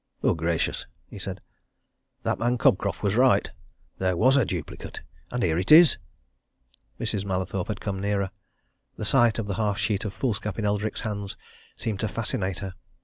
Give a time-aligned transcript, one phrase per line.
[0.23, 1.41] "Good gracious!" he said.
[2.23, 3.47] "That man Cobcroft was right!
[3.99, 5.01] There was a duplicate!
[5.29, 5.99] And here it is!"
[6.99, 7.23] Mrs.
[7.23, 8.31] Mallathorpe had come nearer.
[8.95, 11.37] The sight of the half sheet of foolscap in Eldrick's hands
[11.77, 12.73] seemed to fascinate her.